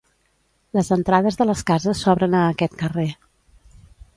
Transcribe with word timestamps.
Les 0.77 0.87
entrades 0.95 1.37
de 1.41 1.47
les 1.49 1.61
cases 1.73 2.01
s'obren 2.07 2.39
a 2.39 2.41
aquest 2.55 2.77
carrer. 2.81 3.07